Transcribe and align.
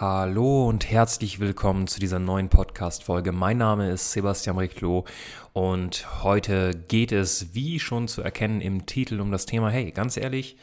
Hallo 0.00 0.66
und 0.66 0.90
herzlich 0.90 1.40
willkommen 1.40 1.86
zu 1.86 2.00
dieser 2.00 2.18
neuen 2.18 2.48
Podcast-Folge. 2.48 3.32
Mein 3.32 3.58
Name 3.58 3.90
ist 3.90 4.12
Sebastian 4.12 4.56
Riclo 4.56 5.04
und 5.52 6.24
heute 6.24 6.70
geht 6.88 7.12
es, 7.12 7.52
wie 7.52 7.78
schon 7.78 8.08
zu 8.08 8.22
erkennen 8.22 8.62
im 8.62 8.86
Titel, 8.86 9.20
um 9.20 9.30
das 9.30 9.44
Thema, 9.44 9.68
hey, 9.68 9.90
ganz 9.90 10.16
ehrlich, 10.16 10.56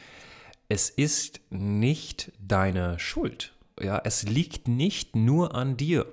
es 0.69 0.89
ist 0.89 1.39
nicht 1.51 2.31
deine 2.39 2.97
Schuld. 2.97 3.53
Ja, 3.79 4.01
es 4.03 4.23
liegt 4.23 4.67
nicht 4.67 5.15
nur 5.15 5.53
an 5.53 5.77
dir. 5.77 6.07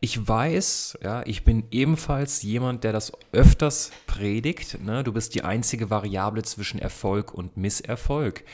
Ich 0.00 0.26
weiß, 0.26 1.00
ja, 1.02 1.22
ich 1.26 1.44
bin 1.44 1.64
ebenfalls 1.70 2.40
jemand, 2.42 2.84
der 2.84 2.94
das 2.94 3.12
öfters 3.32 3.90
predigt. 4.06 4.82
Ne? 4.82 5.04
Du 5.04 5.12
bist 5.12 5.34
die 5.34 5.44
einzige 5.44 5.90
Variable 5.90 6.42
zwischen 6.42 6.80
Erfolg 6.80 7.34
und 7.34 7.58
Misserfolg. 7.58 8.44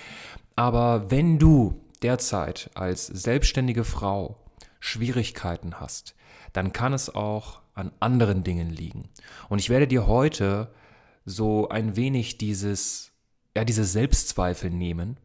Aber 0.56 1.08
wenn 1.12 1.38
du 1.38 1.85
derzeit 2.02 2.70
als 2.74 3.06
selbstständige 3.06 3.84
Frau 3.84 4.36
Schwierigkeiten 4.80 5.80
hast, 5.80 6.14
dann 6.52 6.72
kann 6.72 6.92
es 6.92 7.14
auch 7.14 7.60
an 7.74 7.92
anderen 8.00 8.44
Dingen 8.44 8.70
liegen. 8.70 9.08
Und 9.48 9.58
ich 9.58 9.70
werde 9.70 9.86
dir 9.86 10.06
heute 10.06 10.72
so 11.24 11.68
ein 11.68 11.96
wenig 11.96 12.38
dieses, 12.38 13.12
ja, 13.56 13.64
diese 13.64 13.84
Selbstzweifel 13.84 14.70
nehmen, 14.70 15.18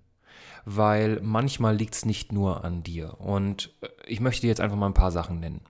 weil 0.65 1.19
manchmal 1.21 1.75
liegt 1.75 1.95
es 1.95 2.05
nicht 2.05 2.31
nur 2.31 2.63
an 2.65 2.83
dir. 2.83 3.19
Und 3.19 3.73
äh, 3.81 3.87
ich 4.07 4.19
möchte 4.19 4.41
dir 4.41 4.49
jetzt 4.49 4.61
einfach 4.61 4.77
mal 4.77 4.87
ein 4.87 4.93
paar 4.93 5.11
Sachen 5.11 5.39
nennen. 5.39 5.61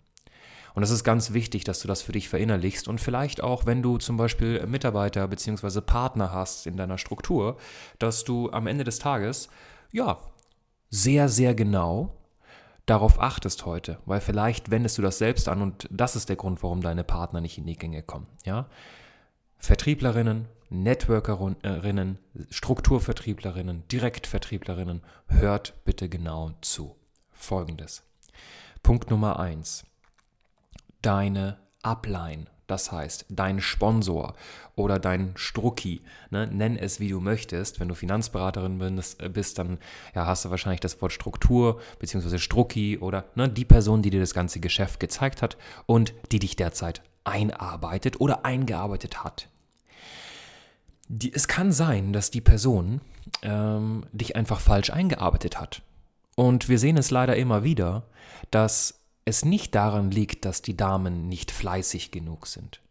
Und 0.73 0.83
es 0.83 0.89
ist 0.89 1.03
ganz 1.03 1.33
wichtig, 1.33 1.65
dass 1.65 1.81
du 1.81 1.87
das 1.87 2.01
für 2.01 2.13
dich 2.13 2.29
verinnerlichst 2.29 2.87
und 2.87 3.01
vielleicht 3.01 3.43
auch, 3.43 3.65
wenn 3.65 3.81
du 3.81 3.97
zum 3.97 4.15
Beispiel 4.15 4.65
Mitarbeiter 4.65 5.27
bzw. 5.27 5.81
Partner 5.81 6.31
hast 6.31 6.65
in 6.65 6.77
deiner 6.77 6.97
Struktur, 6.97 7.57
dass 7.99 8.23
du 8.23 8.49
am 8.51 8.67
Ende 8.67 8.85
des 8.85 8.99
Tages, 8.99 9.49
ja, 9.91 10.17
sehr, 10.91 11.29
sehr 11.29 11.55
genau 11.55 12.15
darauf 12.85 13.19
achtest 13.19 13.65
heute, 13.65 13.99
weil 14.05 14.21
vielleicht 14.21 14.69
wendest 14.69 14.97
du 14.97 15.01
das 15.01 15.17
selbst 15.17 15.47
an 15.47 15.61
und 15.61 15.87
das 15.89 16.15
ist 16.15 16.29
der 16.29 16.35
Grund, 16.35 16.61
warum 16.61 16.81
deine 16.81 17.03
Partner 17.03 17.41
nicht 17.41 17.57
in 17.57 17.65
die 17.65 17.77
Gänge 17.77 18.03
kommen. 18.03 18.27
Ja? 18.45 18.67
Vertrieblerinnen, 19.57 20.47
Networkerinnen, 20.69 22.17
Strukturvertrieblerinnen, 22.49 23.87
Direktvertrieblerinnen, 23.87 25.01
hört 25.27 25.73
bitte 25.85 26.09
genau 26.09 26.51
zu. 26.61 26.95
Folgendes. 27.31 28.03
Punkt 28.83 29.09
Nummer 29.09 29.39
eins: 29.39 29.85
Deine 31.01 31.57
Upline 31.81 32.45
das 32.71 32.91
heißt, 32.91 33.25
dein 33.29 33.59
Sponsor 33.59 34.33
oder 34.75 34.97
dein 34.97 35.33
Strucki, 35.35 36.01
ne, 36.29 36.47
nenn 36.47 36.77
es 36.77 36.99
wie 36.99 37.09
du 37.09 37.19
möchtest. 37.19 37.79
Wenn 37.79 37.89
du 37.89 37.95
Finanzberaterin 37.95 38.79
bist, 38.79 39.21
äh, 39.21 39.29
bist 39.29 39.59
dann 39.59 39.77
ja, 40.15 40.25
hast 40.25 40.45
du 40.45 40.49
wahrscheinlich 40.49 40.79
das 40.79 41.01
Wort 41.01 41.11
Struktur 41.11 41.81
bzw. 41.99 42.37
Strucki 42.37 42.97
oder 42.97 43.25
ne, 43.35 43.49
die 43.49 43.65
Person, 43.65 44.01
die 44.01 44.09
dir 44.09 44.21
das 44.21 44.33
ganze 44.33 44.59
Geschäft 44.59 44.99
gezeigt 44.99 45.41
hat 45.41 45.57
und 45.85 46.13
die 46.31 46.39
dich 46.39 46.55
derzeit 46.55 47.03
einarbeitet 47.25 48.19
oder 48.21 48.45
eingearbeitet 48.45 49.23
hat. 49.23 49.49
Die, 51.09 51.33
es 51.33 51.49
kann 51.49 51.73
sein, 51.73 52.13
dass 52.13 52.31
die 52.31 52.41
Person 52.41 53.01
ähm, 53.41 54.05
dich 54.13 54.37
einfach 54.37 54.61
falsch 54.61 54.91
eingearbeitet 54.91 55.59
hat. 55.59 55.81
Und 56.35 56.69
wir 56.69 56.79
sehen 56.79 56.97
es 56.97 57.11
leider 57.11 57.35
immer 57.35 57.65
wieder, 57.65 58.03
dass 58.49 59.00
es 59.25 59.45
nicht 59.45 59.75
daran 59.75 60.11
liegt, 60.11 60.45
dass 60.45 60.61
die 60.61 60.75
Damen 60.75 61.27
nicht 61.27 61.51
fleißig 61.51 62.11
genug 62.11 62.47
sind. 62.47 62.81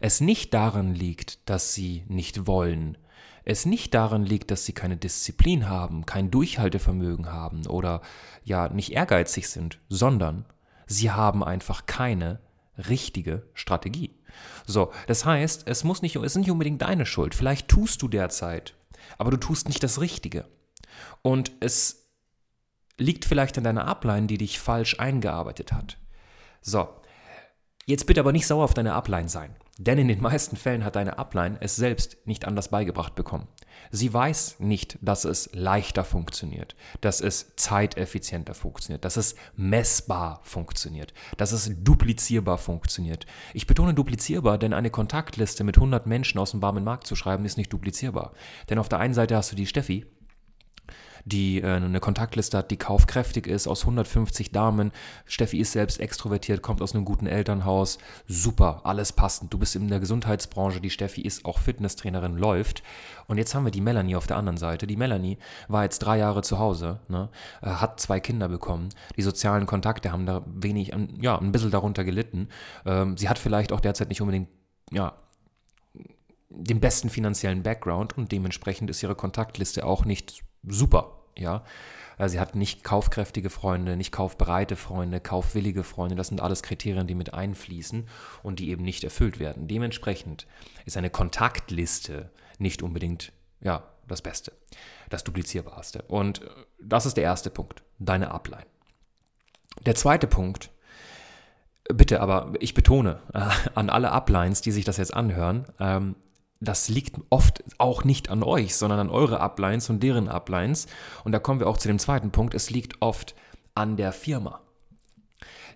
Es 0.00 0.20
nicht 0.20 0.54
daran 0.54 0.94
liegt, 0.94 1.48
dass 1.48 1.74
sie 1.74 2.04
nicht 2.08 2.46
wollen. 2.46 2.98
Es 3.44 3.64
nicht 3.64 3.94
daran 3.94 4.24
liegt, 4.24 4.50
dass 4.50 4.66
sie 4.66 4.72
keine 4.72 4.96
Disziplin 4.96 5.68
haben, 5.68 6.04
kein 6.04 6.30
Durchhaltevermögen 6.30 7.32
haben 7.32 7.66
oder 7.66 8.02
ja 8.44 8.68
nicht 8.68 8.92
ehrgeizig 8.92 9.48
sind, 9.48 9.80
sondern 9.88 10.44
sie 10.86 11.10
haben 11.10 11.42
einfach 11.42 11.86
keine 11.86 12.40
richtige 12.76 13.46
Strategie. 13.54 14.14
So, 14.66 14.92
das 15.06 15.24
heißt, 15.24 15.66
es 15.66 15.84
muss 15.84 16.02
nicht, 16.02 16.16
es 16.16 16.22
ist 16.22 16.36
nicht 16.36 16.50
unbedingt 16.50 16.82
deine 16.82 17.06
Schuld. 17.06 17.34
Vielleicht 17.34 17.68
tust 17.68 18.02
du 18.02 18.08
derzeit, 18.08 18.74
aber 19.16 19.30
du 19.30 19.38
tust 19.38 19.66
nicht 19.68 19.82
das 19.82 20.00
Richtige. 20.00 20.44
Und 21.22 21.52
es 21.60 22.07
liegt 22.98 23.24
vielleicht 23.24 23.56
an 23.56 23.64
deiner 23.64 23.86
Upline, 23.86 24.26
die 24.26 24.38
dich 24.38 24.58
falsch 24.60 24.98
eingearbeitet 24.98 25.72
hat. 25.72 25.96
So, 26.60 26.88
jetzt 27.86 28.06
bitte 28.06 28.20
aber 28.20 28.32
nicht 28.32 28.46
sauer 28.46 28.64
auf 28.64 28.74
deine 28.74 28.94
Upline 28.94 29.28
sein, 29.28 29.54
denn 29.78 29.98
in 29.98 30.08
den 30.08 30.20
meisten 30.20 30.56
Fällen 30.56 30.84
hat 30.84 30.96
deine 30.96 31.18
Upline 31.18 31.56
es 31.60 31.76
selbst 31.76 32.26
nicht 32.26 32.44
anders 32.44 32.68
beigebracht 32.68 33.14
bekommen. 33.14 33.46
Sie 33.92 34.12
weiß 34.12 34.56
nicht, 34.58 34.98
dass 35.00 35.24
es 35.24 35.50
leichter 35.52 36.04
funktioniert, 36.04 36.74
dass 37.00 37.20
es 37.20 37.54
zeiteffizienter 37.54 38.54
funktioniert, 38.54 39.04
dass 39.04 39.16
es 39.16 39.36
messbar 39.54 40.40
funktioniert, 40.42 41.14
dass 41.36 41.52
es 41.52 41.70
duplizierbar 41.84 42.58
funktioniert. 42.58 43.26
Ich 43.54 43.68
betone 43.68 43.94
duplizierbar, 43.94 44.58
denn 44.58 44.72
eine 44.72 44.90
Kontaktliste 44.90 45.62
mit 45.62 45.76
100 45.76 46.06
Menschen 46.06 46.38
aus 46.38 46.50
dem 46.50 46.60
warmen 46.60 46.82
Markt 46.82 47.06
zu 47.06 47.14
schreiben, 47.14 47.44
ist 47.44 47.56
nicht 47.56 47.72
duplizierbar. 47.72 48.32
Denn 48.68 48.80
auf 48.80 48.88
der 48.88 48.98
einen 48.98 49.14
Seite 49.14 49.36
hast 49.36 49.52
du 49.52 49.56
die 49.56 49.66
Steffi, 49.66 50.06
die 51.24 51.60
äh, 51.60 51.66
eine 51.66 52.00
Kontaktliste 52.00 52.58
hat, 52.58 52.70
die 52.70 52.76
kaufkräftig 52.76 53.46
ist, 53.46 53.66
aus 53.66 53.82
150 53.82 54.52
Damen. 54.52 54.92
Steffi 55.26 55.58
ist 55.58 55.72
selbst 55.72 56.00
extrovertiert, 56.00 56.62
kommt 56.62 56.82
aus 56.82 56.94
einem 56.94 57.04
guten 57.04 57.26
Elternhaus. 57.26 57.98
Super, 58.26 58.82
alles 58.84 59.12
passend. 59.12 59.52
Du 59.52 59.58
bist 59.58 59.76
in 59.76 59.88
der 59.88 60.00
Gesundheitsbranche, 60.00 60.80
die 60.80 60.90
Steffi 60.90 61.20
ist 61.22 61.44
auch 61.44 61.58
Fitnesstrainerin, 61.58 62.36
läuft. 62.36 62.82
Und 63.26 63.38
jetzt 63.38 63.54
haben 63.54 63.64
wir 63.64 63.70
die 63.70 63.80
Melanie 63.80 64.16
auf 64.16 64.26
der 64.26 64.36
anderen 64.36 64.56
Seite. 64.56 64.86
Die 64.86 64.96
Melanie 64.96 65.38
war 65.68 65.84
jetzt 65.84 65.98
drei 66.00 66.18
Jahre 66.18 66.42
zu 66.42 66.58
Hause, 66.58 67.00
ne, 67.08 67.28
äh, 67.62 67.66
hat 67.66 68.00
zwei 68.00 68.20
Kinder 68.20 68.48
bekommen. 68.48 68.88
Die 69.16 69.22
sozialen 69.22 69.66
Kontakte 69.66 70.12
haben 70.12 70.26
da 70.26 70.42
wenig, 70.46 70.92
ja, 71.20 71.38
ein 71.38 71.52
bisschen 71.52 71.70
darunter 71.70 72.04
gelitten. 72.04 72.48
Ähm, 72.86 73.16
sie 73.16 73.28
hat 73.28 73.38
vielleicht 73.38 73.72
auch 73.72 73.80
derzeit 73.80 74.08
nicht 74.08 74.20
unbedingt, 74.20 74.48
ja, 74.90 75.14
den 76.48 76.80
besten 76.80 77.10
finanziellen 77.10 77.62
Background 77.62 78.16
und 78.16 78.32
dementsprechend 78.32 78.88
ist 78.90 79.02
ihre 79.02 79.14
Kontaktliste 79.14 79.84
auch 79.84 80.04
nicht 80.04 80.42
super, 80.62 81.18
ja. 81.36 81.64
Also 82.16 82.32
sie 82.32 82.40
hat 82.40 82.56
nicht 82.56 82.82
kaufkräftige 82.82 83.48
Freunde, 83.48 83.96
nicht 83.96 84.10
kaufbereite 84.10 84.74
Freunde, 84.74 85.20
kaufwillige 85.20 85.84
Freunde. 85.84 86.16
Das 86.16 86.28
sind 86.28 86.40
alles 86.40 86.64
Kriterien, 86.64 87.06
die 87.06 87.14
mit 87.14 87.32
einfließen 87.32 88.08
und 88.42 88.58
die 88.58 88.70
eben 88.70 88.82
nicht 88.82 89.04
erfüllt 89.04 89.38
werden. 89.38 89.68
Dementsprechend 89.68 90.48
ist 90.84 90.96
eine 90.96 91.10
Kontaktliste 91.10 92.30
nicht 92.58 92.82
unbedingt 92.82 93.32
ja, 93.60 93.84
das 94.08 94.22
Beste, 94.22 94.52
das 95.10 95.22
Duplizierbarste. 95.22 96.02
Und 96.08 96.42
äh, 96.42 96.48
das 96.80 97.06
ist 97.06 97.16
der 97.16 97.24
erste 97.24 97.50
Punkt, 97.50 97.82
deine 97.98 98.32
Upline. 98.32 98.66
Der 99.86 99.94
zweite 99.94 100.26
Punkt, 100.26 100.70
bitte, 101.94 102.20
aber 102.20 102.52
ich 102.58 102.74
betone 102.74 103.20
äh, 103.32 103.48
an 103.74 103.90
alle 103.90 104.10
Uplines, 104.10 104.60
die 104.60 104.72
sich 104.72 104.84
das 104.84 104.96
jetzt 104.96 105.14
anhören, 105.14 105.66
ähm, 105.78 106.16
das 106.60 106.88
liegt 106.88 107.20
oft 107.30 107.62
auch 107.78 108.04
nicht 108.04 108.30
an 108.30 108.42
euch, 108.42 108.74
sondern 108.76 108.98
an 108.98 109.10
eure 109.10 109.40
Uplines 109.40 109.90
und 109.90 110.02
deren 110.02 110.28
Uplines. 110.28 110.86
Und 111.24 111.32
da 111.32 111.38
kommen 111.38 111.60
wir 111.60 111.68
auch 111.68 111.76
zu 111.76 111.88
dem 111.88 111.98
zweiten 111.98 112.30
Punkt. 112.30 112.54
Es 112.54 112.70
liegt 112.70 113.00
oft 113.00 113.34
an 113.74 113.96
der 113.96 114.12
Firma. 114.12 114.60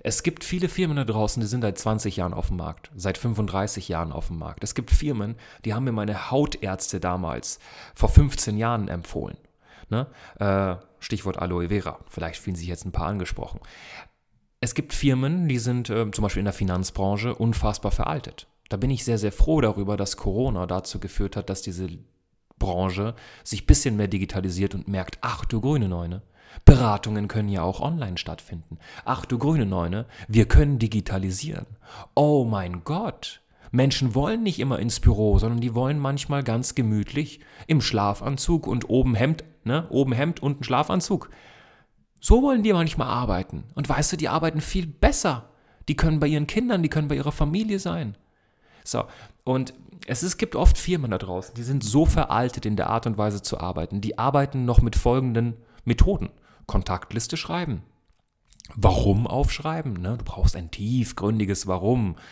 Es 0.05 0.25
gibt 0.25 0.43
viele 0.43 0.69
Firmen 0.69 0.97
da 0.97 1.05
draußen, 1.05 1.41
die 1.41 1.47
sind 1.47 1.63
seit 1.63 1.79
20 1.79 2.17
Jahren 2.17 2.35
auf 2.35 2.49
dem 2.49 2.57
Markt, 2.57 2.91
seit 2.97 3.19
35 3.19 3.87
Jahren 3.87 4.11
auf 4.11 4.27
dem 4.27 4.39
Markt. 4.39 4.65
Es 4.65 4.75
gibt 4.75 4.91
Firmen, 4.91 5.37
die 5.65 5.75
haben 5.75 5.85
mir 5.85 5.93
meine 5.93 6.33
Hautärzte 6.33 6.99
damals 6.99 7.61
vor 7.95 8.09
15 8.09 8.59
Jahren 8.59 8.89
empfohlen. 8.89 9.37
Ne? 9.91 10.09
Äh, 10.41 10.85
Stichwort 10.99 11.39
Aloe 11.39 11.69
Vera. 11.69 12.01
Vielleicht 12.09 12.41
fühlen 12.41 12.57
sich 12.57 12.67
jetzt 12.67 12.85
ein 12.85 12.93
paar 12.93 13.07
angesprochen. 13.07 13.61
Es 14.61 14.75
gibt 14.75 14.93
Firmen, 14.93 15.47
die 15.47 15.59
sind 15.59 15.89
äh, 15.91 16.11
zum 16.11 16.23
Beispiel 16.23 16.41
in 16.41 16.47
der 16.47 16.53
Finanzbranche 16.53 17.35
unfassbar 17.35 17.93
veraltet. 17.93 18.49
Da 18.73 18.79
bin 18.79 18.91
ich 18.91 19.05
sehr, 19.05 19.19
sehr 19.19 19.33
froh 19.33 19.61
darüber, 19.61 19.99
dass 19.99 20.17
Corona 20.17 20.67
dazu 20.67 20.99
geführt 20.99 21.37
hat, 21.37 21.51
dass 21.51 21.61
diese 21.61 21.91
Branche 22.59 23.15
sich 23.45 23.65
ein 23.65 23.67
bisschen 23.67 23.97
mehr 23.97 24.09
digitalisiert 24.09 24.75
und 24.75 24.89
merkt, 24.89 25.19
ach 25.21 25.45
du 25.45 25.61
grüne 25.61 25.91
Neune, 25.91 26.23
Beratungen 26.65 27.29
können 27.29 27.51
ja 27.51 27.63
auch 27.63 27.81
online 27.81 28.17
stattfinden. 28.17 28.79
Ach 29.05 29.27
du 29.27 29.37
grüne 29.37 29.67
Neune, 29.67 30.07
wir 30.27 30.47
können 30.47 30.79
digitalisieren. 30.79 31.67
Oh 32.15 32.45
mein 32.45 32.83
Gott, 32.83 33.43
Menschen 33.73 34.15
wollen 34.15 34.43
nicht 34.43 34.59
immer 34.59 34.79
ins 34.79 35.01
Büro, 35.01 35.39
sondern 35.39 35.61
die 35.61 35.75
wollen 35.75 35.99
manchmal 35.99 36.43
ganz 36.43 36.75
gemütlich 36.75 37.41
im 37.67 37.83
Schlafanzug 37.83 38.67
und 38.67 38.89
oben 38.89 39.15
Hemd, 39.15 39.45
ne, 39.65 39.87
oben 39.91 40.13
Hemd, 40.13 40.43
unten 40.43 40.65
Schlafanzug. 40.65 41.29
So 42.23 42.43
wollen 42.43 42.63
die 42.63 42.73
manchmal 42.73 43.09
arbeiten. 43.09 43.65
Und 43.75 43.87
weißt 43.87 44.13
du, 44.13 44.17
die 44.17 44.31
arbeiten 44.31 44.63
viel 44.63 44.87
besser. 44.87 45.51
Die 45.89 45.97
können 45.97 46.21
bei 46.21 46.29
ihren 46.29 46.47
Kindern, 46.47 46.83
die 46.83 46.89
können 46.89 47.09
bei 47.09 47.17
ihrer 47.17 47.33
Familie 47.33 47.79
sein. 47.79 48.17
So, 48.85 49.05
und 49.45 49.75
es, 50.07 50.23
es 50.23 50.37
gibt 50.37 50.57
oft 50.57 50.79
Firmen 50.79 51.11
da 51.11 51.19
draußen, 51.19 51.55
die 51.55 51.63
sind 51.63 51.85
so 51.85 52.07
veraltet 52.07 52.67
in 52.67 52.77
der 52.77 52.89
Art 52.89 53.07
und 53.07 53.19
Weise 53.19 53.43
zu 53.43 53.59
arbeiten. 53.59 54.01
Die 54.01 54.19
arbeiten 54.19 54.65
noch 54.65 54.83
mit 54.83 54.97
folgenden 54.97 55.57
Methoden. 55.85 56.31
Kontaktliste 56.67 57.37
schreiben. 57.37 57.83
Warum 58.75 59.27
aufschreiben? 59.27 59.95
Ne? 59.95 60.17
Du 60.19 60.25
brauchst 60.25 60.57
ein 60.57 60.71
tiefgründiges 60.71 61.67
Warum. 61.67 62.17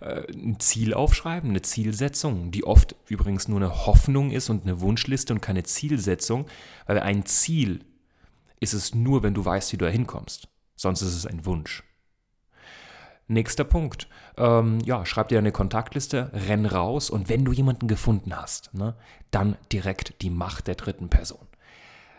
Äh, 0.00 0.32
ein 0.32 0.58
Ziel 0.58 0.94
aufschreiben, 0.94 1.50
eine 1.50 1.62
Zielsetzung, 1.62 2.50
die 2.50 2.64
oft 2.64 2.96
übrigens 3.08 3.48
nur 3.48 3.58
eine 3.58 3.86
Hoffnung 3.86 4.30
ist 4.30 4.48
und 4.48 4.62
eine 4.62 4.80
Wunschliste 4.80 5.32
und 5.32 5.40
keine 5.40 5.62
Zielsetzung, 5.62 6.46
weil 6.86 6.98
ein 6.98 7.26
Ziel 7.26 7.84
ist 8.60 8.72
es 8.72 8.94
nur, 8.94 9.22
wenn 9.22 9.34
du 9.34 9.44
weißt, 9.44 9.72
wie 9.72 9.76
du 9.76 9.84
da 9.84 9.90
hinkommst. 9.90 10.48
Sonst 10.74 11.02
ist 11.02 11.14
es 11.14 11.26
ein 11.26 11.44
Wunsch. 11.44 11.84
Nächster 13.30 13.62
Punkt. 13.62 14.08
Ähm, 14.36 14.80
ja, 14.84 15.06
schreib 15.06 15.28
dir 15.28 15.38
eine 15.38 15.52
Kontaktliste, 15.52 16.32
renn 16.48 16.66
raus 16.66 17.10
und 17.10 17.28
wenn 17.28 17.44
du 17.44 17.52
jemanden 17.52 17.86
gefunden 17.86 18.34
hast, 18.34 18.74
ne, 18.74 18.96
dann 19.30 19.56
direkt 19.70 20.20
die 20.20 20.30
Macht 20.30 20.66
der 20.66 20.74
dritten 20.74 21.10
Person. 21.10 21.46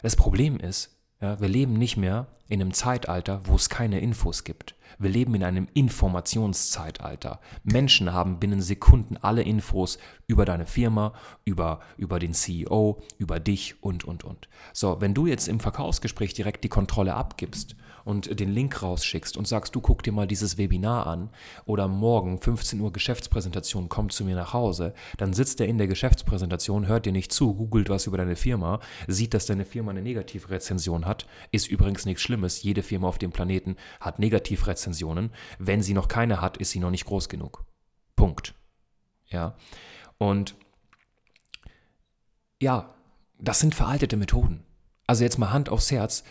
Das 0.04 0.16
Problem 0.16 0.58
ist, 0.58 0.98
ja, 1.20 1.38
wir 1.42 1.50
leben 1.50 1.74
nicht 1.74 1.98
mehr 1.98 2.28
in 2.48 2.62
einem 2.62 2.74
Zeitalter, 2.74 3.42
wo 3.44 3.56
es 3.56 3.68
keine 3.68 4.00
Infos 4.00 4.46
gibt. 4.46 4.76
Wir 5.00 5.10
leben 5.10 5.36
in 5.36 5.44
einem 5.44 5.68
Informationszeitalter. 5.74 7.42
Menschen 7.66 8.14
haben 8.14 8.40
binnen 8.40 8.62
Sekunden 8.62 9.18
alle 9.18 9.42
Infos 9.42 10.00
über 10.28 10.46
deine 10.46 10.66
Firma, 10.66 11.14
über, 11.44 11.82
über 11.98 12.20
den 12.20 12.34
CEO, 12.34 13.02
über 13.18 13.42
dich 13.42 13.84
und, 13.84 14.06
und, 14.06 14.24
und. 14.24 14.48
So, 14.72 15.02
wenn 15.02 15.14
du 15.14 15.28
jetzt 15.28 15.50
im 15.50 15.60
Verkaufsgespräch 15.60 16.34
direkt 16.34 16.64
die 16.64 16.70
Kontrolle 16.70 17.16
abgibst 17.16 17.76
und 18.04 18.40
den 18.40 18.50
Link 18.50 18.82
rausschickst 18.82 19.38
und 19.38 19.48
sagst, 19.48 19.76
du 19.76 19.82
guck 19.82 20.04
dir 20.04 20.12
mal 20.12 20.28
dieses 20.28 20.58
Webinar 20.58 21.08
an 21.08 21.30
oder 21.66 21.88
morgen 21.88 22.40
15 22.40 22.80
Uhr 22.80 22.92
Geschäftspräsentation, 22.92 23.90
komm 23.90 24.10
zu 24.10 24.24
mir 24.24 24.36
nach 24.36 24.54
Hause, 24.54 24.94
dann 25.18 25.34
sitzt 25.34 25.60
er 25.62 25.68
in 25.68 25.78
der 25.78 25.88
Geschäftspräsentation, 25.88 26.88
hört 26.88 27.06
dir 27.06 27.12
nicht 27.12 27.32
zu, 27.32 27.54
googelt 27.54 27.90
was 27.90 28.08
über 28.08 28.18
deine 28.18 28.36
Firma, 28.36 28.80
sieht, 29.08 29.34
dass 29.34 29.46
deine 29.46 29.66
Firma 29.66 29.92
eine 29.92 30.02
Negativrezension 30.02 31.06
hat, 31.06 31.28
ist 31.52 31.68
übrigens 31.70 32.06
nichts 32.06 32.22
Schlimmes, 32.22 32.64
jede 32.64 32.84
Firma 32.84 33.08
auf 33.08 33.18
dem 33.18 33.32
Planeten 33.32 33.76
hat 34.00 34.20
Negativrezensionen, 34.20 35.32
wenn 35.60 35.82
sie 35.82 35.94
noch 35.94 36.08
keine 36.08 36.42
hat, 36.42 36.58
ist 36.58 36.72
sie 36.72 36.80
noch 36.80 36.92
nicht 36.92 37.06
groß 37.06 37.30
genug. 37.30 37.66
Punkt. 38.16 38.54
Ja. 39.28 39.56
Und 40.18 40.56
ja, 42.62 42.94
das 43.40 43.60
sind 43.60 43.74
veraltete 43.74 44.18
Methoden. 44.18 44.64
Also 45.08 45.24
jetzt 45.24 45.40
mal 45.40 45.52
Hand 45.52 45.70
aufs 45.70 45.92
Herz, 45.92 46.24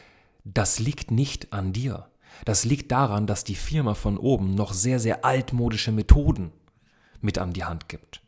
das 0.45 0.79
liegt 0.79 1.11
nicht 1.11 1.53
an 1.53 1.73
dir. 1.73 2.09
Das 2.45 2.65
liegt 2.65 2.93
daran, 2.93 3.27
dass 3.27 3.45
die 3.45 3.55
Firma 3.55 3.95
von 3.95 4.17
oben 4.17 4.55
noch 4.55 4.73
sehr, 4.73 5.01
sehr 5.01 5.25
altmodische 5.25 5.93
Methoden 5.93 6.53
mit 7.21 7.39
an 7.39 7.53
die 7.53 7.65
Hand 7.65 7.89
gibt. 7.89 8.23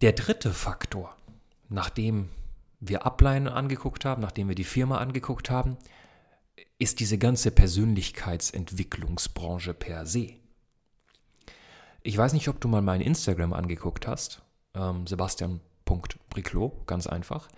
Der 0.00 0.12
dritte 0.12 0.52
Faktor, 0.52 1.14
nachdem 1.68 2.30
wir 2.80 3.04
Upline 3.04 3.52
angeguckt 3.52 4.06
haben, 4.06 4.22
nachdem 4.22 4.48
wir 4.48 4.54
die 4.54 4.64
Firma 4.64 4.98
angeguckt 4.98 5.50
haben, 5.50 5.76
ist 6.78 7.00
diese 7.00 7.18
ganze 7.18 7.50
Persönlichkeitsentwicklungsbranche 7.50 9.74
per 9.74 10.06
se. 10.06 10.36
Ich 12.02 12.16
weiß 12.16 12.32
nicht, 12.32 12.48
ob 12.48 12.58
du 12.60 12.68
mal 12.68 12.80
mein 12.80 13.02
Instagram 13.02 13.52
angeguckt 13.52 14.06
hast, 14.06 14.40
ähm, 14.74 15.06
sebastian.briclo, 15.06 16.82
ganz 16.86 17.06
einfach. 17.06 17.48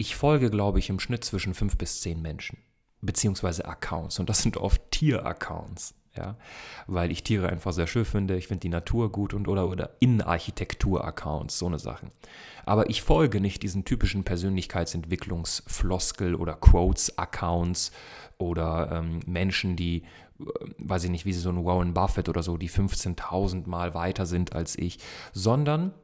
Ich 0.00 0.14
folge, 0.14 0.48
glaube 0.48 0.78
ich, 0.78 0.90
im 0.90 1.00
Schnitt 1.00 1.24
zwischen 1.24 1.54
fünf 1.54 1.76
bis 1.76 2.00
zehn 2.00 2.22
Menschen, 2.22 2.58
beziehungsweise 3.00 3.66
Accounts. 3.66 4.20
Und 4.20 4.28
das 4.28 4.42
sind 4.42 4.56
oft 4.56 4.80
Tier-Accounts. 4.92 5.94
Ja, 6.16 6.36
weil 6.88 7.12
ich 7.12 7.22
Tiere 7.22 7.48
einfach 7.48 7.72
sehr 7.72 7.86
schön 7.86 8.04
finde, 8.04 8.36
ich 8.36 8.48
finde 8.48 8.62
die 8.62 8.70
Natur 8.70 9.12
gut 9.12 9.34
und 9.34 9.46
oder, 9.46 9.68
oder 9.68 9.90
Innenarchitektur-Accounts, 10.00 11.58
so 11.58 11.66
eine 11.66 11.78
Sachen. 11.78 12.10
Aber 12.64 12.90
ich 12.90 13.02
folge 13.02 13.40
nicht 13.40 13.62
diesen 13.62 13.84
typischen 13.84 14.24
Persönlichkeitsentwicklungsfloskel 14.24 16.34
oder 16.34 16.54
Quotes-Accounts 16.54 17.92
oder 18.36 18.90
ähm, 18.92 19.20
Menschen, 19.26 19.76
die, 19.76 20.02
äh, 20.40 20.44
weiß 20.78 21.04
ich 21.04 21.10
nicht, 21.10 21.24
wie 21.24 21.32
sie 21.32 21.40
so 21.40 21.50
ein 21.50 21.64
Warren 21.64 21.94
Buffett 21.94 22.28
oder 22.28 22.42
so, 22.42 22.56
die 22.56 22.70
15.000 22.70 23.68
Mal 23.68 23.94
weiter 23.94 24.26
sind 24.26 24.54
als 24.54 24.76
ich, 24.76 24.98
sondern 25.32 25.94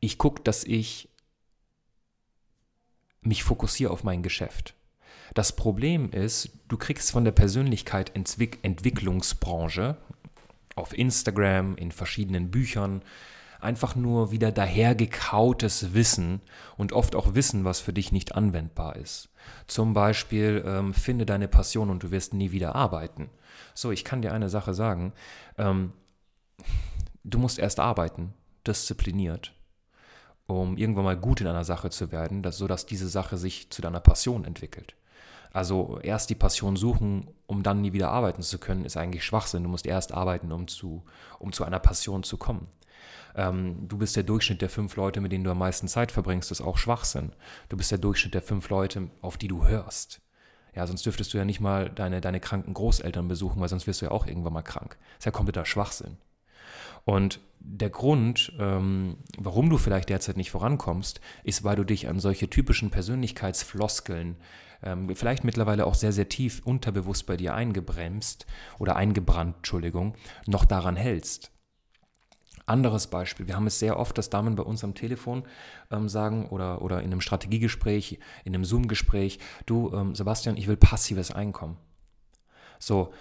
ich 0.00 0.16
gucke, 0.16 0.42
dass 0.42 0.64
ich 0.64 1.10
mich 3.26 3.44
fokussiere 3.44 3.90
auf 3.90 4.04
mein 4.04 4.22
Geschäft. 4.22 4.74
Das 5.34 5.52
Problem 5.52 6.10
ist, 6.12 6.48
du 6.68 6.78
kriegst 6.78 7.10
von 7.10 7.24
der 7.24 7.32
Persönlichkeitsentwicklungsbranche 7.32 9.96
auf 10.76 10.96
Instagram, 10.96 11.76
in 11.76 11.92
verschiedenen 11.92 12.50
Büchern, 12.50 13.02
einfach 13.60 13.94
nur 13.96 14.30
wieder 14.30 14.52
dahergekautes 14.52 15.94
Wissen 15.94 16.40
und 16.76 16.92
oft 16.92 17.16
auch 17.16 17.34
Wissen, 17.34 17.64
was 17.64 17.80
für 17.80 17.92
dich 17.92 18.12
nicht 18.12 18.34
anwendbar 18.34 18.96
ist. 18.96 19.30
Zum 19.66 19.94
Beispiel, 19.94 20.62
ähm, 20.66 20.92
finde 20.94 21.26
deine 21.26 21.48
Passion 21.48 21.90
und 21.90 22.02
du 22.02 22.10
wirst 22.10 22.34
nie 22.34 22.52
wieder 22.52 22.74
arbeiten. 22.74 23.30
So, 23.74 23.90
ich 23.90 24.04
kann 24.04 24.22
dir 24.22 24.32
eine 24.32 24.48
Sache 24.48 24.74
sagen. 24.74 25.12
Ähm, 25.58 25.92
du 27.24 27.38
musst 27.38 27.58
erst 27.58 27.80
arbeiten, 27.80 28.32
diszipliniert 28.66 29.55
um 30.46 30.76
irgendwann 30.76 31.04
mal 31.04 31.16
gut 31.16 31.40
in 31.40 31.46
einer 31.46 31.64
Sache 31.64 31.90
zu 31.90 32.12
werden, 32.12 32.42
dass, 32.42 32.58
sodass 32.58 32.86
diese 32.86 33.08
Sache 33.08 33.36
sich 33.36 33.70
zu 33.70 33.82
deiner 33.82 34.00
Passion 34.00 34.44
entwickelt. 34.44 34.94
Also 35.52 35.98
erst 36.02 36.28
die 36.30 36.34
Passion 36.34 36.76
suchen, 36.76 37.28
um 37.46 37.62
dann 37.62 37.80
nie 37.80 37.92
wieder 37.92 38.10
arbeiten 38.10 38.42
zu 38.42 38.58
können, 38.58 38.84
ist 38.84 38.96
eigentlich 38.96 39.24
Schwachsinn. 39.24 39.62
Du 39.62 39.70
musst 39.70 39.86
erst 39.86 40.12
arbeiten, 40.12 40.52
um 40.52 40.68
zu, 40.68 41.02
um 41.38 41.52
zu 41.52 41.64
einer 41.64 41.78
Passion 41.78 42.22
zu 42.22 42.36
kommen. 42.36 42.68
Ähm, 43.34 43.88
du 43.88 43.98
bist 43.98 44.16
der 44.16 44.22
Durchschnitt 44.22 44.60
der 44.60 44.68
fünf 44.68 44.96
Leute, 44.96 45.20
mit 45.20 45.32
denen 45.32 45.44
du 45.44 45.50
am 45.50 45.58
meisten 45.58 45.88
Zeit 45.88 46.12
verbringst, 46.12 46.50
ist 46.50 46.60
auch 46.60 46.78
Schwachsinn. 46.78 47.32
Du 47.68 47.76
bist 47.76 47.90
der 47.90 47.98
Durchschnitt 47.98 48.34
der 48.34 48.42
fünf 48.42 48.68
Leute, 48.68 49.08
auf 49.22 49.36
die 49.36 49.48
du 49.48 49.66
hörst. 49.66 50.20
Ja, 50.74 50.86
sonst 50.86 51.06
dürftest 51.06 51.32
du 51.32 51.38
ja 51.38 51.44
nicht 51.46 51.60
mal 51.60 51.88
deine, 51.88 52.20
deine 52.20 52.40
kranken 52.40 52.74
Großeltern 52.74 53.28
besuchen, 53.28 53.60
weil 53.60 53.68
sonst 53.68 53.86
wirst 53.86 54.02
du 54.02 54.06
ja 54.06 54.12
auch 54.12 54.26
irgendwann 54.26 54.52
mal 54.52 54.62
krank. 54.62 54.98
Das 55.00 55.20
ist 55.20 55.24
ja 55.24 55.30
kompletter 55.32 55.64
Schwachsinn. 55.64 56.18
Und 57.06 57.40
der 57.60 57.88
Grund, 57.88 58.52
ähm, 58.58 59.16
warum 59.38 59.70
du 59.70 59.78
vielleicht 59.78 60.08
derzeit 60.08 60.36
nicht 60.36 60.50
vorankommst, 60.50 61.20
ist, 61.44 61.62
weil 61.62 61.76
du 61.76 61.84
dich 61.84 62.08
an 62.08 62.18
solche 62.18 62.50
typischen 62.50 62.90
Persönlichkeitsfloskeln, 62.90 64.36
ähm, 64.82 65.14
vielleicht 65.14 65.44
mittlerweile 65.44 65.86
auch 65.86 65.94
sehr, 65.94 66.12
sehr 66.12 66.28
tief 66.28 66.62
unterbewusst 66.64 67.26
bei 67.26 67.36
dir 67.36 67.54
eingebremst 67.54 68.46
oder 68.80 68.96
eingebrannt, 68.96 69.56
Entschuldigung, 69.58 70.14
noch 70.46 70.64
daran 70.64 70.96
hältst. 70.96 71.52
Anderes 72.66 73.06
Beispiel, 73.06 73.46
wir 73.46 73.54
haben 73.54 73.68
es 73.68 73.78
sehr 73.78 74.00
oft, 74.00 74.18
dass 74.18 74.28
Damen 74.28 74.56
bei 74.56 74.64
uns 74.64 74.82
am 74.82 74.94
Telefon 74.94 75.44
ähm, 75.92 76.08
sagen 76.08 76.46
oder, 76.48 76.82
oder 76.82 76.98
in 76.98 77.12
einem 77.12 77.20
Strategiegespräch, 77.20 78.18
in 78.44 78.52
einem 78.52 78.64
Zoom-Gespräch, 78.64 79.38
du 79.64 79.92
ähm, 79.94 80.16
Sebastian, 80.16 80.56
ich 80.56 80.66
will 80.66 80.76
passives 80.76 81.30
Einkommen. 81.30 81.76
So, 82.78 83.12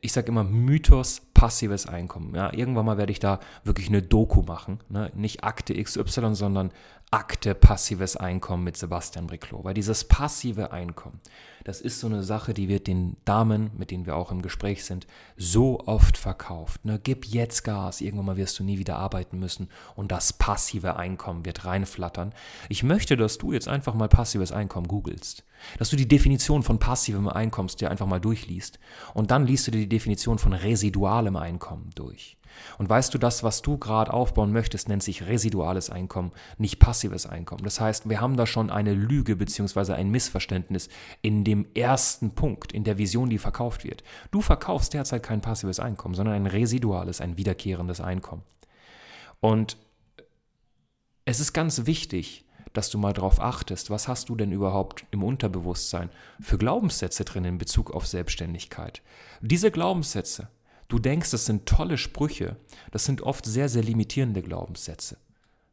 ich 0.00 0.12
sage 0.12 0.28
immer 0.28 0.44
Mythos 0.44 1.22
passives 1.34 1.86
Einkommen. 1.86 2.34
Ja, 2.34 2.52
irgendwann 2.52 2.86
mal 2.86 2.98
werde 2.98 3.12
ich 3.12 3.18
da 3.18 3.40
wirklich 3.64 3.88
eine 3.88 4.02
Doku 4.02 4.42
machen. 4.42 4.80
Ne? 4.88 5.10
Nicht 5.14 5.44
Akte 5.44 5.74
XY, 5.82 6.34
sondern 6.34 6.70
Akte 7.12 7.56
passives 7.56 8.16
Einkommen 8.16 8.62
mit 8.62 8.76
Sebastian 8.76 9.26
Briclot. 9.26 9.64
Weil 9.64 9.74
dieses 9.74 10.04
passive 10.04 10.70
Einkommen, 10.70 11.20
das 11.64 11.80
ist 11.80 11.98
so 11.98 12.06
eine 12.06 12.22
Sache, 12.22 12.54
die 12.54 12.68
wird 12.68 12.86
den 12.86 13.16
Damen, 13.24 13.72
mit 13.76 13.90
denen 13.90 14.06
wir 14.06 14.14
auch 14.14 14.30
im 14.30 14.42
Gespräch 14.42 14.84
sind, 14.84 15.08
so 15.36 15.80
oft 15.86 16.16
verkauft. 16.16 16.84
Ne? 16.84 17.00
Gib 17.02 17.26
jetzt 17.26 17.64
Gas, 17.64 18.00
irgendwann 18.00 18.26
mal 18.26 18.36
wirst 18.36 18.60
du 18.60 18.64
nie 18.64 18.78
wieder 18.78 18.96
arbeiten 18.96 19.40
müssen 19.40 19.68
und 19.96 20.12
das 20.12 20.32
passive 20.32 20.94
Einkommen 20.96 21.44
wird 21.44 21.64
reinflattern. 21.64 22.32
Ich 22.68 22.84
möchte, 22.84 23.16
dass 23.16 23.38
du 23.38 23.52
jetzt 23.52 23.66
einfach 23.66 23.94
mal 23.94 24.08
passives 24.08 24.52
Einkommen 24.52 24.86
googelst. 24.86 25.44
Dass 25.78 25.90
du 25.90 25.96
die 25.96 26.08
Definition 26.08 26.62
von 26.62 26.78
passivem 26.78 27.28
Einkommen 27.28 27.68
dir 27.68 27.90
einfach 27.90 28.06
mal 28.06 28.20
durchliest. 28.20 28.78
Und 29.14 29.32
dann 29.32 29.46
liest 29.46 29.66
du 29.66 29.72
dir 29.72 29.80
die 29.80 29.88
Definition 29.88 30.38
von 30.38 30.52
residualem 30.52 31.36
Einkommen 31.36 31.90
durch. 31.96 32.36
Und 32.78 32.88
weißt 32.88 33.12
du, 33.12 33.18
das, 33.18 33.42
was 33.42 33.62
du 33.62 33.78
gerade 33.78 34.12
aufbauen 34.12 34.52
möchtest, 34.52 34.88
nennt 34.88 35.02
sich 35.02 35.26
residuales 35.26 35.90
Einkommen, 35.90 36.32
nicht 36.58 36.78
passives 36.78 37.26
Einkommen. 37.26 37.64
Das 37.64 37.80
heißt, 37.80 38.08
wir 38.08 38.20
haben 38.20 38.36
da 38.36 38.46
schon 38.46 38.70
eine 38.70 38.94
Lüge 38.94 39.36
bzw. 39.36 39.92
ein 39.92 40.10
Missverständnis 40.10 40.88
in 41.22 41.44
dem 41.44 41.66
ersten 41.74 42.30
Punkt, 42.32 42.72
in 42.72 42.84
der 42.84 42.98
Vision, 42.98 43.30
die 43.30 43.38
verkauft 43.38 43.84
wird. 43.84 44.02
Du 44.30 44.40
verkaufst 44.40 44.94
derzeit 44.94 45.22
kein 45.22 45.40
passives 45.40 45.80
Einkommen, 45.80 46.14
sondern 46.14 46.34
ein 46.34 46.46
residuales, 46.46 47.20
ein 47.20 47.36
wiederkehrendes 47.36 48.00
Einkommen. 48.00 48.42
Und 49.40 49.76
es 51.24 51.40
ist 51.40 51.52
ganz 51.52 51.86
wichtig, 51.86 52.44
dass 52.72 52.90
du 52.90 52.98
mal 52.98 53.12
darauf 53.12 53.40
achtest, 53.40 53.90
was 53.90 54.08
hast 54.08 54.28
du 54.28 54.36
denn 54.36 54.52
überhaupt 54.52 55.04
im 55.10 55.22
Unterbewusstsein 55.22 56.10
für 56.40 56.58
Glaubenssätze 56.58 57.24
drin 57.24 57.44
in 57.44 57.58
Bezug 57.58 57.90
auf 57.90 58.06
Selbstständigkeit. 58.06 59.02
Diese 59.40 59.70
Glaubenssätze, 59.70 60.48
Du 60.90 60.98
denkst, 60.98 61.30
das 61.30 61.46
sind 61.46 61.66
tolle 61.66 61.96
Sprüche. 61.96 62.56
Das 62.90 63.04
sind 63.04 63.22
oft 63.22 63.46
sehr, 63.46 63.68
sehr 63.68 63.84
limitierende 63.84 64.42
Glaubenssätze. 64.42 65.18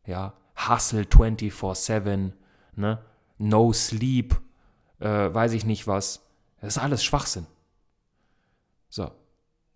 Ja, 0.05 0.35
Hustle 0.55 1.03
24-7, 1.03 2.33
ne? 2.75 2.99
No 3.39 3.73
Sleep, 3.73 4.39
äh, 4.99 5.07
weiß 5.07 5.53
ich 5.53 5.65
nicht 5.65 5.87
was. 5.87 6.27
Das 6.61 6.77
ist 6.77 6.83
alles 6.83 7.03
Schwachsinn. 7.03 7.47
So. 8.89 9.11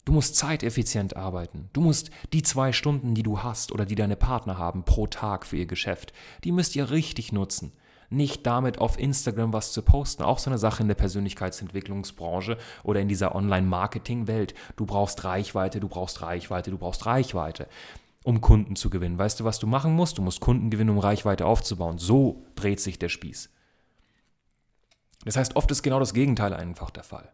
Du 0.06 0.14
musst 0.14 0.36
zeiteffizient 0.36 1.16
arbeiten. 1.16 1.70
Du 1.74 1.82
musst 1.82 2.12
die 2.34 2.44
zwei 2.44 2.72
Stunden, 2.72 3.16
die 3.16 3.24
du 3.24 3.42
hast 3.42 3.72
oder 3.72 3.86
die 3.86 3.96
deine 3.96 4.16
Partner 4.16 4.60
haben 4.60 4.84
pro 4.84 5.08
Tag 5.08 5.46
für 5.46 5.58
ihr 5.58 5.68
Geschäft, 5.68 6.14
die 6.44 6.52
müsst 6.52 6.76
ihr 6.76 6.92
richtig 6.92 7.32
nutzen. 7.32 7.72
Nicht 8.12 8.46
damit 8.46 8.80
auf 8.80 9.00
Instagram 9.00 9.54
was 9.54 9.72
zu 9.72 9.82
posten. 9.82 10.24
Auch 10.24 10.38
so 10.38 10.50
eine 10.50 10.58
Sache 10.58 10.84
in 10.84 10.90
der 10.90 10.96
Persönlichkeitsentwicklungsbranche 10.96 12.58
oder 12.84 13.00
in 13.00 13.08
dieser 13.08 13.34
Online-Marketing-Welt. 13.34 14.54
Du 14.76 14.86
brauchst 14.86 15.24
Reichweite, 15.24 15.80
du 15.80 15.88
brauchst 15.88 16.22
Reichweite, 16.22 16.72
du 16.72 16.78
brauchst 16.78 17.06
Reichweite, 17.06 17.70
um 18.26 18.42
Kunden 18.42 18.76
zu 18.76 18.90
gewinnen. 18.90 19.18
Weißt 19.18 19.40
du, 19.40 19.46
was 19.46 19.60
du 19.60 19.66
machen 19.66 19.96
musst? 19.96 20.18
Du 20.18 20.22
musst 20.22 20.42
Kunden 20.42 20.70
gewinnen, 20.70 20.90
um 20.90 21.00
Reichweite 21.00 21.46
aufzubauen. 21.46 22.00
So 22.00 22.44
dreht 22.56 22.82
sich 22.82 23.00
der 23.00 23.08
Spieß. 23.08 23.50
Das 25.24 25.38
heißt, 25.38 25.56
oft 25.56 25.72
ist 25.72 25.82
genau 25.82 26.00
das 26.00 26.14
Gegenteil 26.14 26.54
einfach 26.54 26.90
der 26.90 27.04
Fall. 27.04 27.32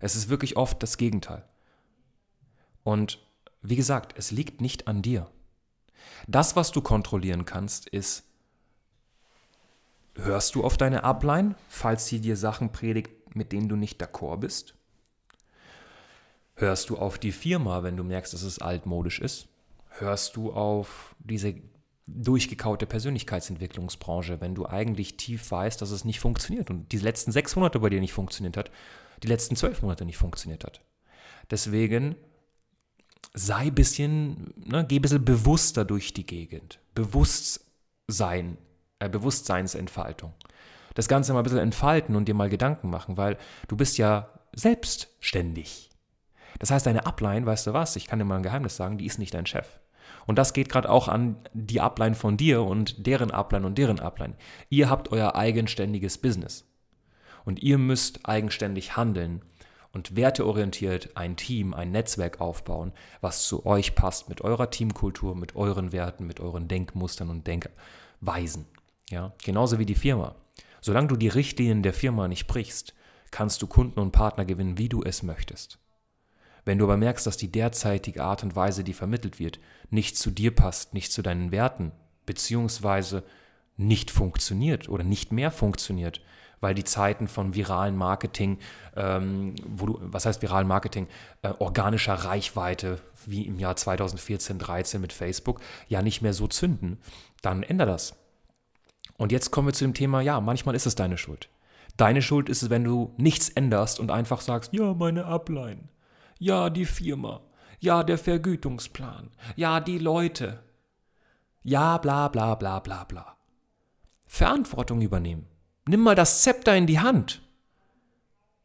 Es 0.00 0.16
ist 0.16 0.28
wirklich 0.28 0.58
oft 0.58 0.82
das 0.82 0.98
Gegenteil. 0.98 1.44
Und 2.82 3.24
wie 3.62 3.76
gesagt, 3.76 4.14
es 4.18 4.32
liegt 4.32 4.60
nicht 4.60 4.86
an 4.86 5.00
dir. 5.00 5.30
Das, 6.26 6.56
was 6.56 6.72
du 6.72 6.82
kontrollieren 6.82 7.46
kannst, 7.46 7.88
ist, 7.88 8.29
hörst 10.24 10.54
du 10.54 10.64
auf 10.64 10.76
deine 10.76 11.04
Upline, 11.04 11.54
falls 11.68 12.06
sie 12.06 12.20
dir 12.20 12.36
Sachen 12.36 12.72
predigt, 12.72 13.34
mit 13.34 13.52
denen 13.52 13.68
du 13.68 13.76
nicht 13.76 14.02
d'accord 14.02 14.38
bist? 14.38 14.74
Hörst 16.54 16.90
du 16.90 16.98
auf 16.98 17.18
die 17.18 17.32
Firma, 17.32 17.82
wenn 17.82 17.96
du 17.96 18.04
merkst, 18.04 18.34
dass 18.34 18.42
es 18.42 18.58
altmodisch 18.58 19.20
ist? 19.20 19.48
Hörst 19.88 20.36
du 20.36 20.52
auf 20.52 21.14
diese 21.18 21.54
durchgekaute 22.06 22.86
Persönlichkeitsentwicklungsbranche, 22.86 24.40
wenn 24.40 24.54
du 24.54 24.66
eigentlich 24.66 25.16
tief 25.16 25.50
weißt, 25.50 25.80
dass 25.80 25.90
es 25.90 26.04
nicht 26.04 26.20
funktioniert 26.20 26.70
und 26.70 26.90
die 26.92 26.98
letzten 26.98 27.32
sechs 27.32 27.56
Monate 27.56 27.78
bei 27.78 27.88
dir 27.88 28.00
nicht 28.00 28.12
funktioniert 28.12 28.56
hat, 28.56 28.70
die 29.22 29.28
letzten 29.28 29.56
zwölf 29.56 29.82
Monate 29.82 30.04
nicht 30.04 30.16
funktioniert 30.16 30.64
hat. 30.64 30.80
Deswegen 31.50 32.16
sei 33.34 33.66
ein 33.66 33.74
bisschen, 33.74 34.52
ne, 34.56 34.84
geh 34.86 34.98
ein 34.98 35.02
bisschen 35.02 35.24
bewusster 35.24 35.84
durch 35.84 36.12
die 36.12 36.26
Gegend. 36.26 36.80
Bewusstsein, 36.94 38.58
äh, 39.00 39.08
Bewusstseinsentfaltung. 39.08 40.32
Das 40.94 41.08
Ganze 41.08 41.32
mal 41.32 41.40
ein 41.40 41.44
bisschen 41.44 41.58
entfalten 41.58 42.16
und 42.16 42.26
dir 42.26 42.34
mal 42.34 42.48
Gedanken 42.48 42.90
machen, 42.90 43.16
weil 43.16 43.36
du 43.68 43.76
bist 43.76 43.98
ja 43.98 44.28
selbstständig. 44.52 45.90
Das 46.58 46.70
heißt, 46.70 46.86
deine 46.86 47.06
Upline, 47.06 47.46
weißt 47.46 47.68
du 47.68 47.72
was, 47.72 47.96
ich 47.96 48.06
kann 48.06 48.18
dir 48.18 48.24
mal 48.24 48.36
ein 48.36 48.42
Geheimnis 48.42 48.76
sagen, 48.76 48.98
die 48.98 49.06
ist 49.06 49.18
nicht 49.18 49.34
dein 49.34 49.46
Chef. 49.46 49.78
Und 50.26 50.36
das 50.36 50.52
geht 50.52 50.68
gerade 50.68 50.90
auch 50.90 51.08
an 51.08 51.36
die 51.52 51.80
Upline 51.80 52.14
von 52.14 52.36
dir 52.36 52.62
und 52.62 53.06
deren 53.06 53.30
Upline 53.30 53.66
und 53.66 53.78
deren 53.78 54.00
Upline. 54.00 54.34
Ihr 54.68 54.90
habt 54.90 55.12
euer 55.12 55.34
eigenständiges 55.34 56.18
Business. 56.18 56.66
Und 57.44 57.62
ihr 57.62 57.78
müsst 57.78 58.28
eigenständig 58.28 58.96
handeln 58.96 59.42
und 59.92 60.14
werteorientiert 60.14 61.16
ein 61.16 61.36
Team, 61.36 61.74
ein 61.74 61.90
Netzwerk 61.90 62.40
aufbauen, 62.40 62.92
was 63.20 63.44
zu 63.44 63.64
euch 63.66 63.94
passt, 63.94 64.28
mit 64.28 64.42
eurer 64.42 64.70
Teamkultur, 64.70 65.34
mit 65.34 65.56
euren 65.56 65.92
Werten, 65.92 66.26
mit 66.26 66.38
euren 66.38 66.68
Denkmustern 66.68 67.30
und 67.30 67.46
Denkweisen. 67.46 68.66
Ja? 69.10 69.32
Genauso 69.44 69.78
wie 69.78 69.86
die 69.86 69.94
Firma. 69.94 70.34
Solange 70.80 71.08
du 71.08 71.16
die 71.16 71.28
Richtlinien 71.28 71.82
der 71.82 71.92
Firma 71.92 72.28
nicht 72.28 72.46
brichst, 72.46 72.94
kannst 73.30 73.60
du 73.62 73.66
Kunden 73.66 74.00
und 74.00 74.12
Partner 74.12 74.44
gewinnen, 74.44 74.78
wie 74.78 74.88
du 74.88 75.02
es 75.02 75.22
möchtest. 75.22 75.78
Wenn 76.64 76.78
du 76.78 76.84
aber 76.84 76.96
merkst, 76.96 77.26
dass 77.26 77.36
die 77.36 77.50
derzeitige 77.50 78.22
Art 78.22 78.42
und 78.42 78.56
Weise, 78.56 78.84
die 78.84 78.92
vermittelt 78.92 79.38
wird, 79.38 79.58
nicht 79.90 80.16
zu 80.16 80.30
dir 80.30 80.54
passt, 80.54 80.94
nicht 80.94 81.12
zu 81.12 81.22
deinen 81.22 81.52
Werten, 81.52 81.92
beziehungsweise 82.26 83.24
nicht 83.76 84.10
funktioniert 84.10 84.88
oder 84.88 85.04
nicht 85.04 85.32
mehr 85.32 85.50
funktioniert, 85.50 86.20
weil 86.60 86.74
die 86.74 86.84
Zeiten 86.84 87.28
von 87.28 87.54
viralen 87.54 87.96
Marketing, 87.96 88.58
ähm, 88.94 89.54
wo 89.66 89.86
du, 89.86 89.98
was 90.02 90.26
heißt 90.26 90.42
viralen 90.42 90.68
Marketing, 90.68 91.08
äh, 91.40 91.54
organischer 91.58 92.14
Reichweite, 92.14 93.00
wie 93.24 93.46
im 93.46 93.58
Jahr 93.58 93.76
2014, 93.76 94.58
13 94.58 95.00
mit 95.00 95.14
Facebook, 95.14 95.60
ja 95.88 96.02
nicht 96.02 96.20
mehr 96.20 96.34
so 96.34 96.46
zünden, 96.46 96.98
dann 97.40 97.62
änder 97.62 97.86
das. 97.86 98.19
Und 99.20 99.32
jetzt 99.32 99.50
kommen 99.50 99.68
wir 99.68 99.74
zu 99.74 99.84
dem 99.84 99.92
Thema, 99.92 100.22
ja, 100.22 100.40
manchmal 100.40 100.74
ist 100.74 100.86
es 100.86 100.94
deine 100.94 101.18
Schuld. 101.18 101.50
Deine 101.98 102.22
Schuld 102.22 102.48
ist 102.48 102.62
es, 102.62 102.70
wenn 102.70 102.84
du 102.84 103.12
nichts 103.18 103.50
änderst 103.50 104.00
und 104.00 104.10
einfach 104.10 104.40
sagst, 104.40 104.72
ja, 104.72 104.94
meine 104.94 105.26
Upline, 105.26 105.90
ja, 106.38 106.70
die 106.70 106.86
Firma, 106.86 107.42
ja, 107.80 108.02
der 108.02 108.16
Vergütungsplan, 108.16 109.28
ja, 109.56 109.80
die 109.80 109.98
Leute, 109.98 110.62
ja, 111.62 111.98
bla 111.98 112.28
bla 112.28 112.54
bla 112.54 112.80
bla 112.80 113.04
bla. 113.04 113.36
Verantwortung 114.26 115.02
übernehmen. 115.02 115.46
Nimm 115.86 116.00
mal 116.00 116.14
das 116.14 116.42
Zepter 116.42 116.74
in 116.74 116.86
die 116.86 117.00
Hand. 117.00 117.42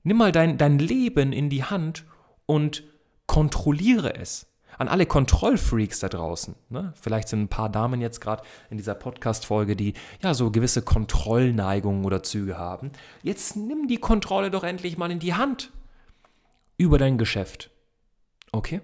Nimm 0.03 0.15
mal 0.15 0.31
dein, 0.31 0.57
dein 0.57 0.79
Leben 0.79 1.33
in 1.33 1.49
die 1.49 1.65
Hand 1.65 2.05
und 2.45 2.85
kontrolliere 3.27 4.15
es. 4.15 4.47
An 4.77 4.87
alle 4.87 5.05
Kontrollfreaks 5.05 5.99
da 5.99 6.09
draußen. 6.09 6.55
Ne? 6.69 6.93
Vielleicht 6.99 7.29
sind 7.29 7.41
ein 7.41 7.47
paar 7.47 7.69
Damen 7.69 8.01
jetzt 8.01 8.19
gerade 8.19 8.43
in 8.69 8.77
dieser 8.77 8.95
Podcast-Folge, 8.95 9.75
die 9.75 9.93
ja 10.21 10.33
so 10.33 10.51
gewisse 10.51 10.81
Kontrollneigungen 10.81 12.05
oder 12.05 12.23
Züge 12.23 12.57
haben. 12.57 12.91
Jetzt 13.23 13.55
nimm 13.55 13.87
die 13.87 13.97
Kontrolle 13.97 14.51
doch 14.51 14.63
endlich 14.63 14.97
mal 14.97 15.11
in 15.11 15.19
die 15.19 15.33
Hand 15.33 15.71
über 16.77 16.97
dein 16.97 17.17
Geschäft. 17.17 17.71
Okay? 18.51 18.81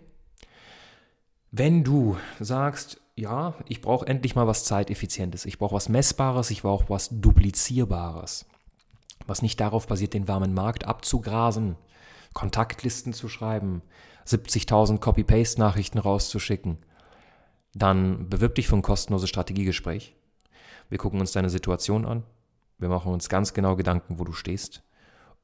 Wenn 1.52 1.84
du 1.84 2.18
sagst, 2.40 3.02
ja, 3.16 3.56
ich 3.68 3.82
brauche 3.82 4.08
endlich 4.08 4.36
mal 4.36 4.48
was 4.48 4.64
Zeiteffizientes. 4.64 5.46
Ich 5.46 5.60
brauche 5.60 5.76
was 5.76 5.90
Messbares, 5.90 6.50
ich 6.50 6.62
brauche 6.62 6.90
was 6.90 7.10
Duplizierbares. 7.12 8.46
Was 9.28 9.42
nicht 9.42 9.60
darauf 9.60 9.88
basiert, 9.88 10.14
den 10.14 10.28
warmen 10.28 10.54
Markt 10.54 10.86
abzugrasen, 10.86 11.76
Kontaktlisten 12.34 13.14
zu 13.14 13.30
schreiben, 13.30 13.82
70.000 14.25 15.00
Copy-Paste-Nachrichten 15.00 15.98
rauszuschicken. 15.98 16.78
Dann 17.74 18.30
bewirb 18.30 18.56
dich 18.56 18.68
für 18.68 18.75
ein 18.75 18.82
kostenloses 18.82 19.30
Strategiegespräch. 19.30 20.16
Wir 20.90 20.98
gucken 20.98 21.20
uns 21.20 21.32
deine 21.32 21.50
Situation 21.50 22.06
an. 22.06 22.24
Wir 22.78 22.90
machen 22.90 23.13
uns 23.13 23.30
ganz 23.30 23.54
genau 23.54 23.75
Gedanken, 23.75 24.20
wo 24.20 24.24
du 24.24 24.34
stehst 24.34 24.84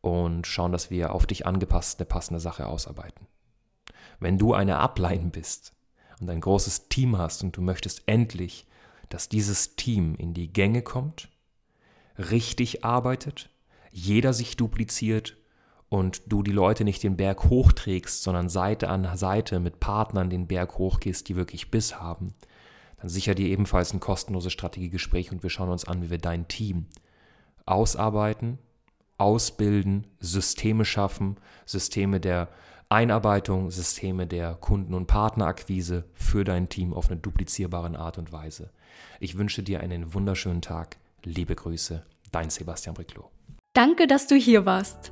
und 0.01 0.45
schauen, 0.47 0.71
dass 0.71 0.89
wir 0.89 1.13
auf 1.13 1.25
dich 1.25 1.45
angepasst 1.45 1.99
eine 1.99 2.05
passende 2.05 2.39
Sache 2.39 2.67
ausarbeiten. 2.67 3.27
Wenn 4.19 4.37
du 4.37 4.53
eine 4.53 4.79
Upline 4.79 5.29
bist, 5.29 5.73
und 6.19 6.29
ein 6.29 6.41
großes 6.41 6.89
Team 6.89 7.17
hast 7.17 7.43
und 7.43 7.55
du 7.57 7.61
möchtest 7.61 8.03
endlich, 8.05 8.65
dass 9.09 9.29
dieses 9.29 9.75
Team 9.75 10.15
in 10.15 10.33
die 10.33 10.51
Gänge 10.51 10.81
kommt, 10.81 11.29
richtig 12.17 12.83
arbeitet, 12.83 13.49
jeder 13.91 14.33
sich 14.33 14.57
dupliziert 14.57 15.37
und 15.89 16.21
du 16.25 16.43
die 16.43 16.51
Leute 16.51 16.83
nicht 16.83 17.03
den 17.03 17.17
Berg 17.17 17.45
hochträgst, 17.45 18.23
sondern 18.23 18.49
Seite 18.49 18.89
an 18.89 19.17
Seite 19.17 19.59
mit 19.59 19.79
Partnern 19.79 20.29
den 20.29 20.47
Berg 20.47 20.77
hochgehst, 20.77 21.29
die 21.29 21.35
wirklich 21.35 21.71
Biss 21.71 21.99
haben, 21.99 22.33
dann 22.97 23.09
sicher 23.09 23.35
dir 23.35 23.47
ebenfalls 23.47 23.93
ein 23.93 23.99
kostenloses 23.99 24.53
Strategiegespräch 24.53 25.31
und 25.31 25.43
wir 25.43 25.49
schauen 25.49 25.69
uns 25.69 25.85
an, 25.85 26.01
wie 26.01 26.09
wir 26.09 26.17
dein 26.17 26.47
Team 26.47 26.87
ausarbeiten, 27.65 28.57
ausbilden, 29.17 30.07
Systeme 30.19 30.85
schaffen, 30.85 31.37
Systeme 31.65 32.19
der 32.19 32.49
Einarbeitung, 32.89 33.69
Systeme 33.69 34.27
der 34.27 34.55
Kunden- 34.55 34.93
und 34.93 35.07
Partnerakquise 35.07 36.05
für 36.13 36.43
dein 36.43 36.69
Team 36.69 36.93
auf 36.93 37.09
eine 37.09 37.19
duplizierbare 37.19 37.97
Art 37.99 38.17
und 38.17 38.31
Weise. 38.31 38.71
Ich 39.19 39.37
wünsche 39.37 39.63
dir 39.63 39.81
einen 39.81 40.13
wunderschönen 40.13 40.61
Tag. 40.61 40.97
Liebe 41.23 41.55
Grüße, 41.55 42.03
dein 42.31 42.49
Sebastian 42.49 42.95
Briclo. 42.95 43.29
Danke, 43.73 44.07
dass 44.07 44.27
du 44.27 44.35
hier 44.35 44.65
warst. 44.65 45.11